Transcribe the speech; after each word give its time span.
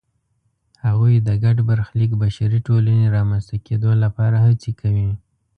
هغوی 0.85 1.15
د 1.27 1.29
ګډ 1.43 1.57
برخلیک 1.69 2.11
بشري 2.23 2.59
ټولنې 2.67 3.05
رامنځته 3.15 3.55
کېدو 3.67 3.91
لپاره 4.03 4.37
هڅې 4.45 4.71
کوي. 4.81 5.09